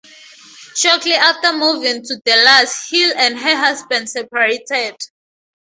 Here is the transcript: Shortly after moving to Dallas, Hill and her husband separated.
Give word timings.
Shortly 0.75 1.13
after 1.13 1.53
moving 1.53 2.01
to 2.01 2.15
Dallas, 2.25 2.89
Hill 2.89 3.13
and 3.17 3.37
her 3.37 3.55
husband 3.55 4.09
separated. 4.09 4.95